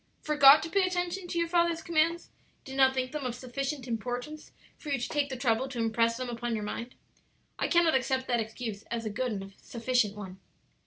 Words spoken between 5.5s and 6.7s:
to impress them upon your